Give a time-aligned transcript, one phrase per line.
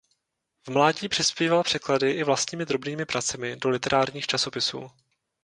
[0.67, 4.91] V mládí přispíval překlady i vlastními drobnými pracemi do literárních časopisů.